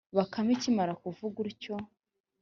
[0.17, 1.75] bakame ikimara kuvuga ityo,